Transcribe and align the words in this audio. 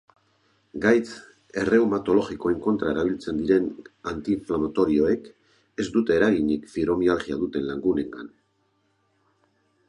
Gaitz 0.83 1.09
erreumatologikoen 1.63 2.57
kontra 2.67 2.93
erabiltzen 2.93 3.41
diren 3.41 3.67
antiinflamatorioek 4.13 5.29
ez 5.85 5.87
dute 5.99 6.17
eraginik 6.17 6.67
fibromialgia 6.73 7.39
duten 7.45 7.69
lagunengan. 7.69 8.35